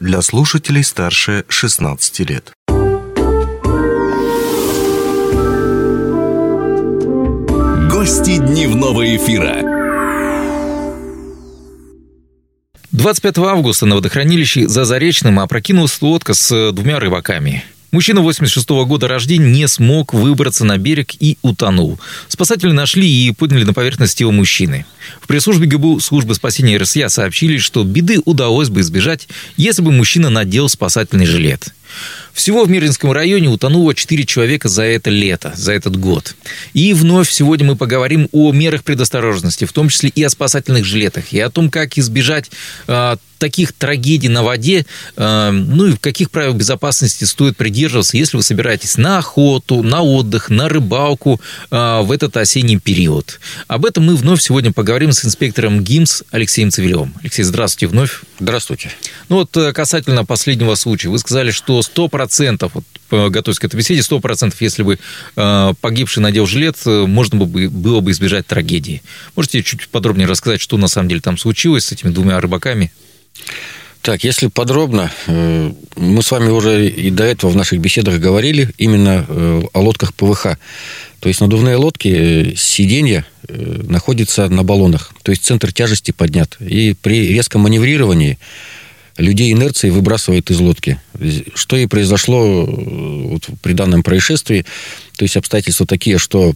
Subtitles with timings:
[0.00, 2.52] для слушателей старше 16 лет.
[7.90, 9.62] Гости дневного эфира.
[12.90, 17.64] 25 августа на водохранилище за Заречным опрокинулась лодка с двумя рыбаками.
[17.94, 22.00] Мужчина 86 -го года рождения не смог выбраться на берег и утонул.
[22.26, 24.84] Спасатели нашли и подняли на поверхность тело мужчины.
[25.20, 30.28] В пресс-службе ГБУ службы спасения РСЯ сообщили, что беды удалось бы избежать, если бы мужчина
[30.28, 31.72] надел спасательный жилет.
[32.32, 36.34] Всего в Мирнинском районе утонуло 4 человека за это лето, за этот год.
[36.72, 41.32] И вновь сегодня мы поговорим о мерах предосторожности, в том числе и о спасательных жилетах,
[41.32, 42.50] и о том, как избежать
[42.88, 48.42] э, таких трагедий на воде, э, ну и каких правил безопасности стоит придерживаться, если вы
[48.42, 53.40] собираетесь на охоту, на отдых, на рыбалку э, в этот осенний период.
[53.68, 57.14] Об этом мы вновь сегодня поговорим с инспектором ГИМС Алексеем Цивилевым.
[57.20, 58.20] Алексей, здравствуйте вновь.
[58.38, 58.90] Здравствуйте.
[59.28, 61.08] Ну вот касательно последнего случая.
[61.08, 64.98] Вы сказали, что 100%, вот, готовясь к этой беседе, 100%, если бы
[65.36, 69.02] э, погибший надел жилет, можно бы, было бы избежать трагедии.
[69.36, 72.92] Можете чуть подробнее рассказать, что на самом деле там случилось с этими двумя рыбаками?
[74.02, 79.26] Так, если подробно, мы с вами уже и до этого в наших беседах говорили именно
[79.72, 80.58] о лодках ПВХ.
[81.20, 86.58] То есть надувные лодки, сиденья находятся на баллонах, то есть центр тяжести поднят.
[86.60, 88.38] И при резком маневрировании
[89.16, 91.00] людей инерцией выбрасывает из лодки.
[91.54, 94.66] Что и произошло вот при данном происшествии.
[95.16, 96.52] То есть обстоятельства такие, что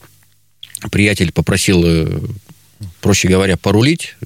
[0.90, 2.20] приятель попросил,
[3.00, 4.16] проще говоря, порулить.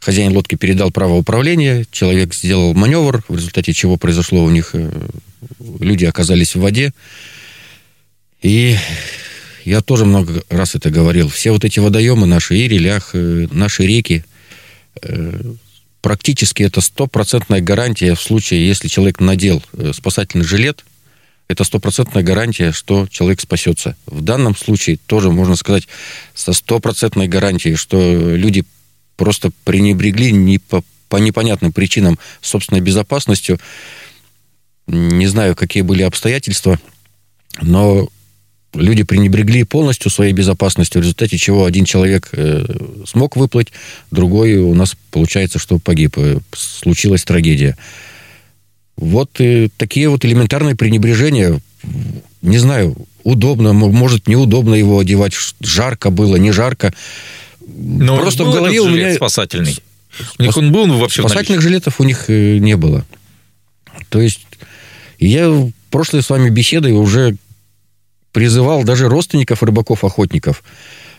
[0.00, 4.74] Хозяин лодки передал право управления, человек сделал маневр, в результате чего произошло у них...
[5.80, 6.92] Люди оказались в воде.
[8.42, 8.76] И
[9.64, 11.28] я тоже много раз это говорил.
[11.28, 14.24] Все вот эти водоемы наши, и релях, наши реки,
[16.00, 20.84] практически это стопроцентная гарантия в случае, если человек надел спасательный жилет,
[21.46, 23.96] это стопроцентная гарантия, что человек спасется.
[24.06, 25.86] В данном случае тоже можно сказать
[26.34, 28.64] со стопроцентной гарантией, что люди
[29.18, 33.58] просто пренебрегли не по, по непонятным причинам собственной безопасностью.
[34.86, 36.80] Не знаю, какие были обстоятельства,
[37.60, 38.08] но
[38.72, 42.64] люди пренебрегли полностью своей безопасностью, в результате чего один человек э,
[43.06, 43.68] смог выплыть,
[44.10, 46.16] другой у нас получается, что погиб.
[46.16, 47.76] Э, случилась трагедия.
[48.96, 51.60] Вот и такие вот элементарные пренебрежения.
[52.42, 56.94] Не знаю, удобно, может, неудобно его одевать, жарко было, не жарко.
[57.76, 59.14] Но Просто в голове у меня...
[59.14, 59.76] спасательный.
[60.38, 63.04] У них он был вообще Спасательных жилетов у них не было.
[64.08, 64.40] То есть
[65.18, 67.36] я в прошлой с вами беседой уже
[68.32, 70.62] призывал даже родственников рыбаков-охотников,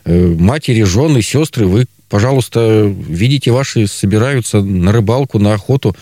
[0.05, 5.95] матери, жены, сестры, вы, пожалуйста, видите, ваши собираются на рыбалку, на охоту,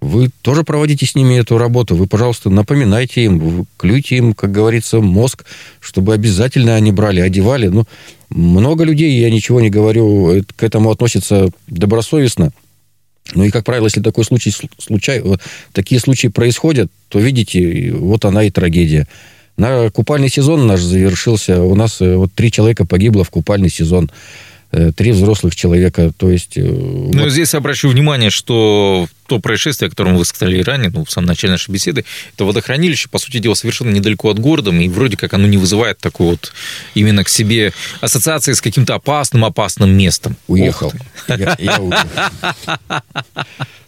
[0.00, 1.96] вы тоже проводите с ними эту работу.
[1.96, 5.44] Вы, пожалуйста, напоминайте им, клюйте им, как говорится, мозг,
[5.80, 7.68] чтобы обязательно они брали, одевали.
[7.68, 7.84] Ну,
[8.28, 12.52] много людей, я ничего не говорю, к этому относятся добросовестно.
[13.34, 15.22] Ну и, как правило, если такой случай, случай,
[15.72, 19.08] такие случаи происходят, то, видите, вот она и трагедия.
[19.56, 21.62] На купальный сезон наш завершился.
[21.62, 24.10] У нас вот три человека погибло в купальный сезон
[24.70, 26.12] три взрослых человека.
[26.16, 26.56] То есть...
[26.56, 27.30] Ну, вот...
[27.30, 31.52] здесь обращу внимание, что то происшествие, о котором вы сказали ранее, ну, в самом начале
[31.52, 32.04] нашей беседы,
[32.34, 35.98] это водохранилище, по сути дела, совершенно недалеко от города, и вроде как оно не вызывает
[35.98, 36.52] такой вот
[36.94, 40.36] именно к себе ассоциации с каким-то опасным, опасным местом.
[40.46, 40.92] Уехал.
[41.28, 43.02] Я, я уехал.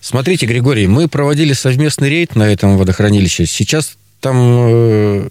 [0.01, 3.47] Смотрите, Григорий, мы проводили совместный рейд на этом водохранилище.
[3.47, 5.29] Сейчас там э,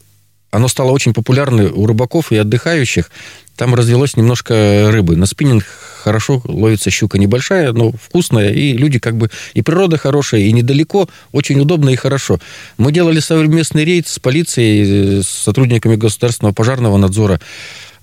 [0.51, 3.11] оно стало очень популярно у рыбаков и отдыхающих.
[3.55, 5.15] Там развелось немножко рыбы.
[5.15, 5.65] На спиннинг
[6.03, 9.29] хорошо ловится щука небольшая, но вкусная, и люди как бы...
[9.55, 12.39] И природа хорошая, и недалеко, очень удобно и хорошо.
[12.77, 17.41] Мы делали совместный рейд с полицией, с сотрудниками государственного пожарного надзора.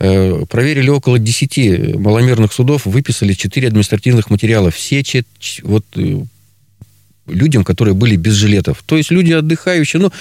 [0.01, 4.71] Э, проверили около 10 маломерных судов, выписали 4 административных материала.
[4.71, 5.03] Все
[5.63, 6.19] вот э,
[7.27, 8.83] людям, которые были без жилетов.
[8.85, 10.13] То есть люди отдыхающие, ну,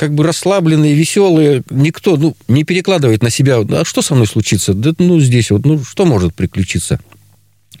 [0.00, 4.72] как бы расслабленные, веселые, никто ну, не перекладывает на себя, а что со мной случится?
[4.72, 7.00] Да ну здесь вот, ну что может приключиться?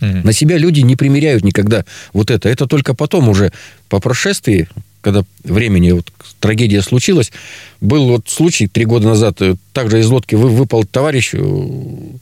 [0.00, 0.26] Mm-hmm.
[0.26, 2.50] На себя люди не примеряют никогда вот это.
[2.50, 3.52] Это только потом уже
[3.88, 4.68] по прошествии,
[5.00, 7.32] когда времени вот, трагедия случилась,
[7.80, 12.20] был вот случай три года назад, э, также из лодки выпал товарищ у,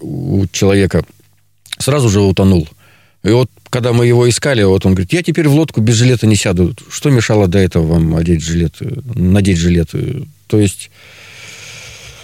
[0.00, 1.04] у человека,
[1.80, 2.68] сразу же утонул.
[3.28, 6.26] И вот, когда мы его искали, вот он говорит, я теперь в лодку без жилета
[6.26, 6.74] не сяду.
[6.88, 8.76] Что мешало до этого вам одеть жилет,
[9.14, 9.90] надеть жилет?
[10.46, 10.90] То есть...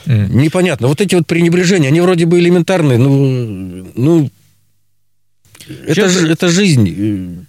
[0.06, 0.35] Mm.
[0.35, 0.89] Непонятно.
[0.89, 4.31] Вот эти вот пренебрежения, они вроде бы элементарные, ну, ну
[5.87, 7.47] это, же, это жизнь.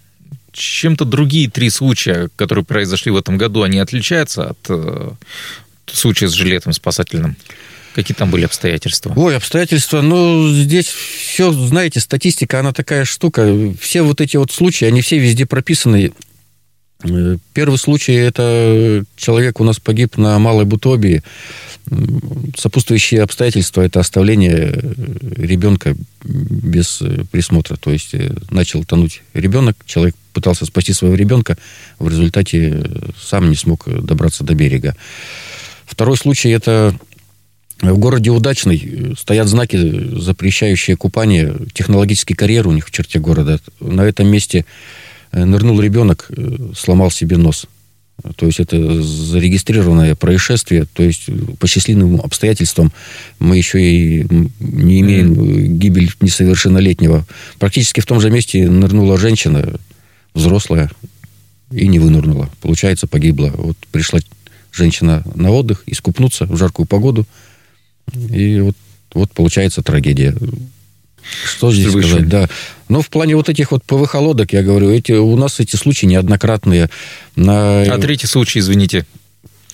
[0.53, 5.11] чем-то другие три случая, которые произошли в этом году, они отличаются от э,
[5.85, 7.35] случая с жилетом спасательным?
[7.95, 9.13] Какие там были обстоятельства?
[9.15, 13.73] Ой, обстоятельства, ну, здесь все, знаете, статистика, она такая штука.
[13.79, 16.11] Все вот эти вот случаи, они все везде прописаны.
[17.05, 21.23] Э, первый случай, это человек у нас погиб на Малой Бутобии.
[22.57, 24.81] Сопутствующие обстоятельства– это оставление э,
[25.37, 27.77] ребенка без э, присмотра.
[27.77, 28.13] То есть
[28.51, 31.57] начал тонуть ребенок, человек пытался спасти своего ребенка,
[31.97, 32.83] в результате
[33.17, 34.97] сам не смог добраться до берега.
[35.85, 36.93] Второй случай– это
[37.81, 39.77] в городе Удачный стоят знаки,
[40.17, 43.59] запрещающие купание, технологический карьер у них в черте города.
[43.79, 44.65] На этом месте
[45.35, 47.65] Э, нырнул ребенок, э, сломал себе нос.
[48.37, 51.29] То есть это зарегистрированное происшествие, то есть
[51.59, 52.93] по счастливым обстоятельствам
[53.39, 54.25] мы еще и
[54.61, 57.25] не имеем гибель несовершеннолетнего.
[57.59, 59.77] Практически в том же месте нырнула женщина,
[60.33, 60.89] взрослая,
[61.71, 62.49] и не вынырнула.
[62.61, 63.51] Получается, погибла.
[63.53, 64.21] Вот пришла
[64.71, 67.27] женщина на отдых, искупнуться в жаркую погоду,
[68.13, 68.75] и вот,
[69.13, 70.35] вот получается трагедия.
[71.43, 72.09] Что здесь Выше.
[72.09, 72.49] сказать, да.
[72.87, 76.05] Но в плане вот этих вот ПВХ лодок, я говорю, эти, у нас эти случаи
[76.05, 76.89] неоднократные.
[77.35, 77.81] На...
[77.81, 79.05] А третий случай, извините?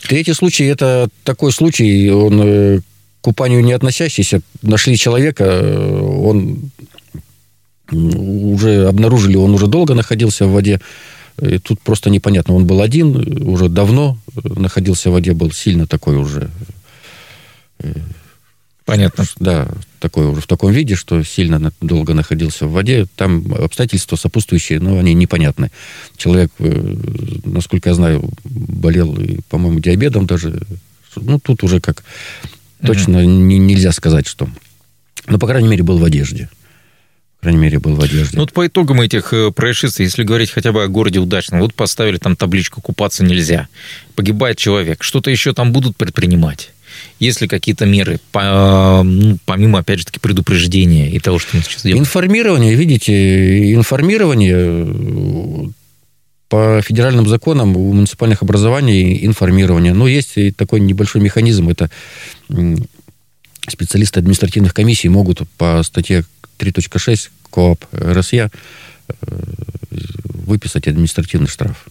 [0.08, 2.84] Третий случай, это такой случай, он э, к
[3.22, 4.42] купанию не относящийся.
[4.62, 6.72] Нашли человека, э, он
[7.92, 10.80] уже обнаружили, он уже долго находился в воде.
[11.42, 16.16] И тут просто непонятно, он был один, уже давно находился в воде, был сильно такой
[16.18, 16.50] уже
[17.80, 17.94] э,
[18.92, 19.24] Понятно.
[19.40, 23.06] Да, такой в таком виде, что сильно долго находился в воде.
[23.16, 25.72] Там обстоятельства сопутствующие, но они непонятны.
[26.18, 26.96] Человек, э,
[27.46, 29.18] насколько я знаю, болел,
[29.48, 30.62] по-моему, диабетом даже.
[31.16, 32.04] Ну, тут уже как
[32.86, 33.30] точно угу.
[33.30, 34.50] не, нельзя сказать, что...
[35.28, 36.50] Но, по крайней мере, был в одежде.
[37.40, 38.36] По крайней мере, был в одежде.
[38.36, 41.74] Ну, вот по итогам этих э, происшествий, если говорить хотя бы о городе удачном, вот
[41.74, 43.70] поставили там табличку «Купаться нельзя».
[44.16, 45.02] Погибает человек.
[45.02, 46.74] Что-то еще там будут предпринимать?
[47.20, 51.84] Есть ли какие-то меры, ну, помимо, опять же таки, предупреждения и того, что мы сейчас
[51.84, 52.02] делаем?
[52.02, 55.68] Информирование, видите, информирование э,
[56.50, 59.94] по федеральным законам у муниципальных образований информирование.
[59.94, 61.90] Но есть и такой небольшой механизм, это
[63.68, 66.26] специалисты административных комиссий могут по статье
[66.60, 68.50] 3.6 КОАП РСЯ
[69.10, 69.14] э,
[70.26, 71.86] выписать административный штраф.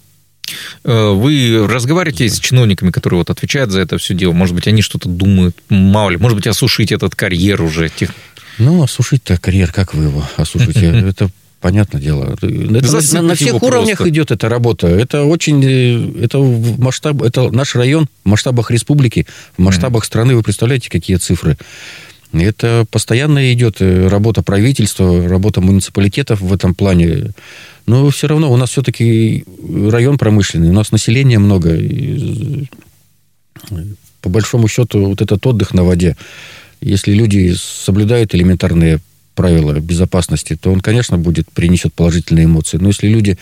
[0.85, 4.33] Э, вы разговариваете с чиновниками, которые вот отвечают за это все дело?
[4.33, 7.89] Может быть, они что-то думают, мало ли, может быть, осушить этот карьер уже?
[7.89, 8.11] Тех...
[8.59, 10.87] Ну, осушить-то карьер, как вы его осушите?
[11.09, 11.31] Это
[11.61, 12.33] понятное дело.
[12.33, 14.11] Это на, на всех уровнях просто.
[14.11, 14.87] идет эта работа.
[14.87, 19.27] Это очень, э, это в масштаб, это наш район в масштабах республики,
[19.57, 20.07] в масштабах mm-hmm.
[20.07, 20.35] страны.
[20.37, 21.57] Вы представляете, какие цифры?
[22.33, 27.33] Это постоянно идет э, работа правительства, работа муниципалитетов в этом плане.
[27.91, 29.45] Но все равно у нас все-таки
[29.91, 31.75] район промышленный, у нас населения много.
[31.75, 32.67] И,
[34.21, 36.17] по большому счету, вот этот отдых на воде,
[36.81, 39.01] если люди соблюдают элементарные
[39.35, 42.79] правила безопасности, то он, конечно, будет принесет положительные эмоции.
[42.79, 43.39] Но если люди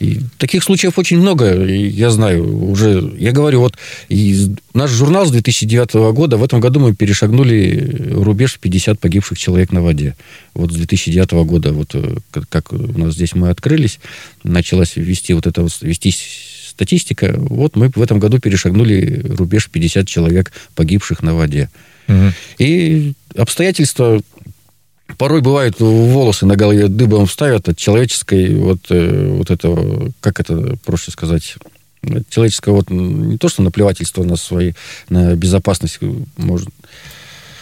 [0.00, 3.76] и таких случаев очень много, я знаю, уже, я говорю, вот
[4.08, 9.72] и наш журнал с 2009 года, в этом году мы перешагнули рубеж 50 погибших человек
[9.72, 10.16] на воде.
[10.52, 12.16] Вот с 2009 года, вот э,
[12.48, 14.00] как у нас здесь мы открылись,
[14.42, 16.12] началась вести вот это, вести
[16.68, 21.70] статистика, вот мы в этом году перешагнули рубеж 50 человек погибших на воде.
[22.08, 22.32] Угу.
[22.58, 24.20] И обстоятельства
[25.18, 30.76] порой бывает волосы на голове дыбом вставят от человеческой вот, э, вот этого, как это
[30.84, 31.56] проще сказать,
[32.28, 34.72] человеческое вот не то что наплевательство на свои,
[35.08, 35.98] на безопасность,
[36.36, 36.68] может,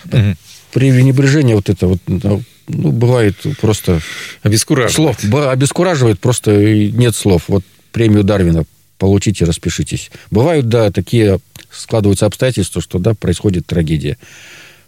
[0.07, 0.37] угу.
[0.73, 4.01] пренебрежение вот это вот, ну, бывает просто...
[4.43, 5.21] Обескураживает.
[5.21, 7.45] Слов, обескураживает, просто нет слов.
[7.49, 8.65] Вот премию Дарвина
[8.99, 10.11] получите, распишитесь.
[10.31, 14.19] Бывают, да, такие складываются обстоятельства, что, да, происходит трагедия.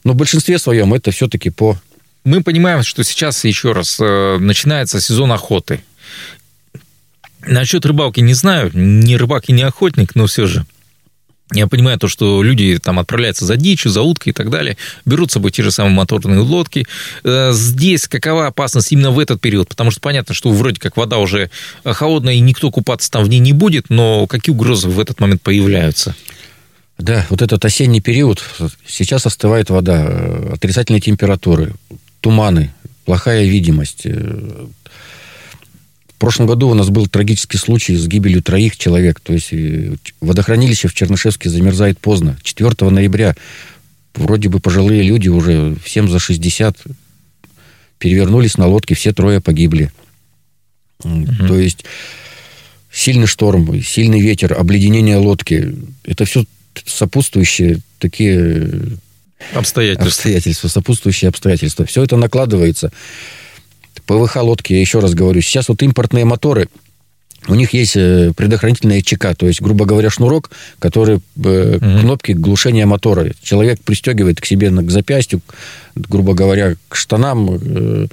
[0.04, 1.78] Но в большинстве своем это все-таки по
[2.24, 5.82] мы понимаем, что сейчас, еще раз, э, начинается сезон охоты.
[7.46, 10.64] Насчет рыбалки не знаю, ни рыбак и не охотник, но все же.
[11.52, 15.30] Я понимаю то, что люди там отправляются за дичью, за уткой и так далее, берут
[15.30, 16.86] с собой те же самые моторные лодки.
[17.22, 19.68] Э, здесь какова опасность именно в этот период?
[19.68, 21.50] Потому что понятно, что вроде как вода уже
[21.84, 25.42] холодная, и никто купаться там в ней не будет, но какие угрозы в этот момент
[25.42, 26.16] появляются?
[26.98, 28.42] Да, вот этот осенний период,
[28.86, 31.74] сейчас остывает вода, э, отрицательные температуры,
[32.24, 32.70] туманы,
[33.04, 34.06] плохая видимость.
[34.06, 34.66] Э,
[36.08, 39.20] в прошлом году у нас был трагический случай с гибелью троих человек.
[39.20, 42.38] То есть э, водохранилище в Чернышевске замерзает поздно.
[42.42, 43.36] 4 ноября
[44.14, 46.78] вроде бы пожилые люди уже всем за 60
[47.98, 49.92] перевернулись на лодке, все трое погибли.
[51.02, 51.46] Угу.
[51.46, 51.84] То есть
[52.90, 55.76] сильный шторм, сильный ветер, обледенение лодки.
[56.04, 56.46] Это все
[56.86, 58.96] сопутствующие такие
[59.52, 60.06] Обстоятельства.
[60.06, 61.84] обстоятельства, сопутствующие обстоятельства.
[61.86, 62.92] Все это накладывается.
[64.06, 66.68] ПВХ лодки, я еще раз говорю, сейчас вот импортные моторы,
[67.46, 72.00] у них есть э, предохранительная ЧК, то есть, грубо говоря, шнурок, который э, Мгм.
[72.00, 73.30] кнопки глушения мотора.
[73.42, 75.40] Человек пристегивает к себе к запястью,
[75.94, 77.58] грубо говоря, к штанам.
[77.60, 78.06] э,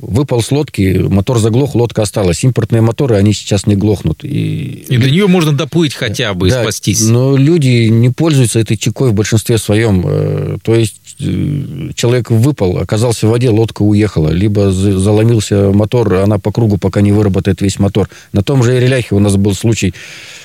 [0.00, 2.44] выпал с лодки, мотор заглох, лодка осталась.
[2.44, 4.24] Импортные моторы, они сейчас не глохнут.
[4.24, 7.02] И, И до нее можно доплыть хотя бы и да, спастись.
[7.02, 10.04] Но люди не пользуются этой чекой в большинстве своем.
[10.06, 14.28] Э, То есть человек выпал, оказался в воде, лодка уехала.
[14.30, 18.08] Либо за- заломился мотор, она по кругу пока не выработает весь мотор.
[18.32, 19.94] На том же Иреляхе у нас был случай.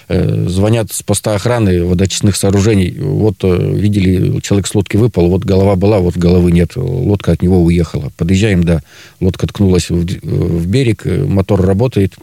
[0.09, 2.97] э, Звонят с поста охраны водочистных сооружений.
[2.99, 6.75] Вот э, видели, человек с лодки выпал, вот голова была, вот головы нет.
[6.75, 8.11] Лодка от него уехала.
[8.17, 8.81] Подъезжаем, да,
[9.21, 12.15] лодка ткнулась в, в берег, э, мотор работает,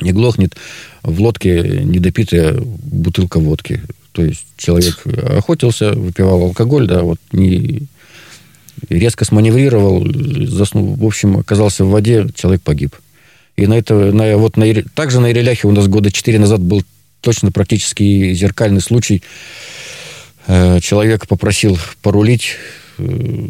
[0.00, 0.54] не глохнет.
[1.02, 3.80] В лодке недопитая бутылка водки.
[4.18, 7.86] То есть человек охотился, выпивал алкоголь, да, вот не
[8.88, 10.04] резко сманеврировал,
[10.44, 12.96] заснул, в общем, оказался в воде, человек погиб.
[13.54, 16.82] И на это, на, вот на, также на Иреляхе у нас года четыре назад был
[17.20, 19.22] точно практически зеркальный случай.
[20.48, 22.56] Э, Человек попросил порулить
[22.98, 23.48] э,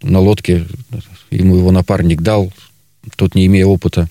[0.00, 0.64] на лодке,
[1.32, 2.52] ему его напарник дал,
[3.16, 4.08] тот, не имея опыта,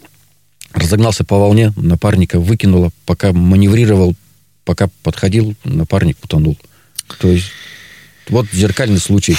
[0.74, 4.16] разогнался по волне, напарника выкинуло, пока маневрировал,
[4.66, 6.58] пока подходил, напарник утонул.
[7.20, 7.48] То есть
[8.28, 9.38] вот зеркальный случай.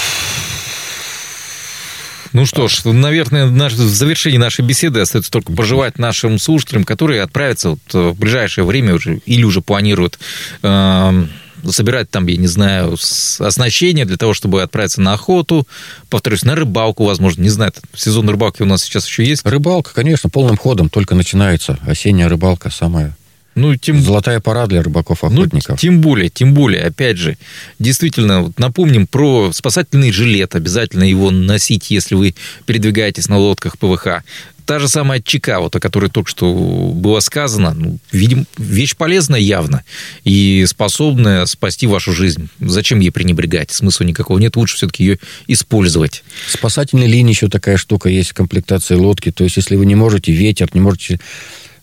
[2.33, 7.21] Ну что ж, наверное, наш- в завершении нашей беседы остается только пожелать нашим слушателям, которые
[7.21, 10.19] отправятся вот э, в ближайшее время уже или уже планируют
[10.61, 11.25] э,
[11.65, 12.95] собирать там, я не знаю,
[13.39, 15.67] оснащение для того, чтобы отправиться на охоту,
[16.09, 19.45] повторюсь, на рыбалку, возможно, не знаю, сезон рыбалки у нас сейчас еще есть.
[19.45, 21.79] Рыбалка, конечно, полным ходом только начинается.
[21.87, 23.15] Осенняя рыбалка самая
[23.57, 25.69] Ну, тем, золотая пора для рыбаков-охотников.
[25.69, 27.39] Ну, тем более, тем более, опять же,
[27.79, 30.55] действительно, вот напомним про спасательный жилет.
[30.55, 32.35] Обязательно его носить, если вы
[32.67, 34.21] передвигаетесь на лодках ПВХ.
[34.67, 36.53] Та же самая ЧК, вот о которой только что
[36.93, 39.83] было сказано, ну, видим, вещь полезная явно
[40.23, 42.49] и способная спасти вашу жизнь.
[42.59, 43.71] Зачем ей пренебрегать?
[43.71, 46.23] Смысла никакого нет, лучше все-таки ее использовать.
[46.47, 49.31] Спасательной линии еще такая штука есть в комплектации лодки.
[49.31, 51.19] То есть, если вы не можете, ветер, не можете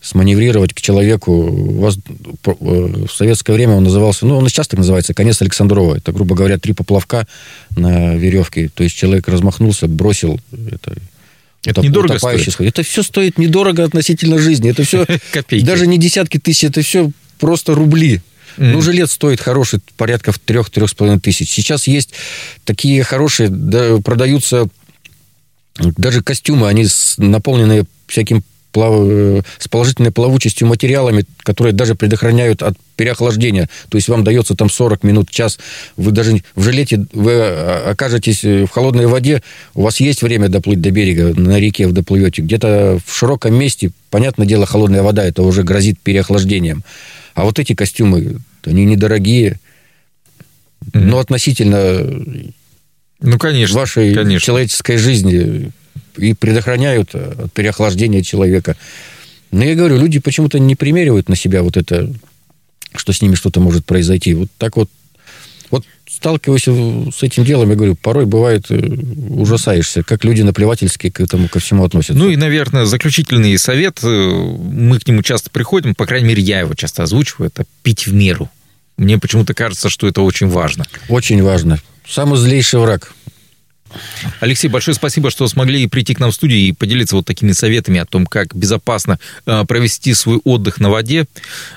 [0.05, 4.77] сманеврировать к человеку, у вас э, в советское время он назывался, ну, он сейчас так
[4.77, 5.95] называется, конец Александрова.
[5.95, 7.27] Это, грубо говоря, три поплавка
[7.75, 8.69] на веревке.
[8.69, 10.95] То есть, человек размахнулся, бросил это,
[11.65, 12.61] Это утоп- недорого стоит?
[12.61, 14.69] Это все стоит недорого относительно жизни.
[14.69, 15.65] Это все Копейки.
[15.65, 17.09] даже не десятки тысяч, это все
[17.39, 18.21] просто рубли.
[18.57, 18.73] Мгм.
[18.73, 21.51] Ну, жилет стоит хороший, порядка в трех-трех с половиной тысяч.
[21.51, 22.11] Сейчас есть
[22.63, 24.67] такие хорошие, да, продаются
[25.79, 26.85] даже костюмы, они
[27.17, 28.43] наполнены всяким
[28.75, 33.69] плав- э, с положительной плавучестью материалами, которые даже предохраняют от переохлаждения.
[33.89, 35.57] То есть вам дается там 40 минут, час.
[35.95, 39.41] Вы даже в жилете, вы э, окажетесь в холодной воде,
[39.73, 42.41] у вас есть время доплыть до берега, на реке вы доплывете.
[42.41, 46.83] Где-то в широком месте, понятное дело, холодная вода, это уже грозит переохлаждением.
[47.33, 49.59] А вот эти костюмы, они недорогие,
[50.93, 52.01] но относительно
[53.21, 53.79] Ну, конечно.
[53.79, 54.39] вашей конечно.
[54.45, 55.71] человеческой жизни
[56.17, 58.75] и предохраняют от переохлаждения человека.
[59.51, 62.11] Но я говорю, люди почему-то не примеривают на себя вот это,
[62.95, 64.33] что с ними что-то может произойти.
[64.33, 64.89] Вот так вот,
[65.71, 68.77] вот сталкиваясь с этим делом, я говорю, порой бывает э,
[69.29, 72.13] ужасаешься, как люди наплевательски к этому ко всему относятся.
[72.13, 76.59] Ну и, наверное, заключительный совет, э, мы к нему часто приходим, по крайней мере, я
[76.61, 78.49] его часто озвучиваю, это пить в меру.
[78.97, 80.85] Мне почему-то кажется, что это очень важно.
[81.09, 81.79] Очень важно.
[82.07, 83.13] Самый злейший враг.
[84.39, 87.99] Алексей, большое спасибо, что смогли прийти к нам в студию и поделиться вот такими советами
[87.99, 91.25] о том, как безопасно э, провести свой отдых на воде.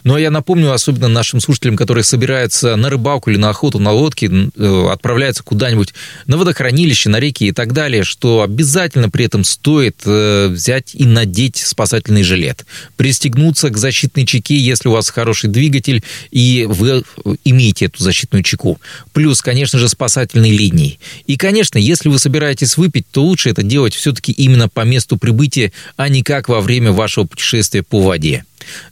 [0.04, 3.92] Ну, а я напомню, особенно нашим слушателям, которые собираются на рыбалку или на охоту на
[3.92, 5.94] лодке, э, отправляются куда-нибудь
[6.26, 11.04] на водохранилище, на реки и так далее, что обязательно при этом стоит э, взять и
[11.04, 12.66] надеть спасательный жилет.
[12.96, 17.02] Пристегнуться к защитной чеке, если у вас хороший двигатель, и вы
[17.44, 18.80] имеете эту защитную чеку.
[19.12, 20.98] Плюс, конечно же, спасательной линии.
[21.26, 25.72] И, конечно, если вы собираетесь выпить, то лучше это делать все-таки именно по месту прибытия,
[25.96, 28.44] а не как во время вашего путешествия по воде.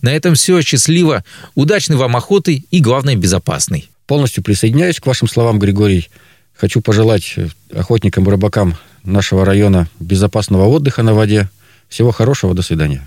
[0.02, 0.61] На этом все.
[0.62, 1.25] Счастливо.
[1.54, 3.88] Удачной вам охоты и, главное, безопасной.
[4.06, 6.08] Полностью присоединяюсь к вашим словам, Григорий.
[6.54, 11.50] Хочу пожелать э, охотникам и рыбакам нашего района безопасного отдыха на воде.
[11.88, 13.06] Всего хорошего, до свидания.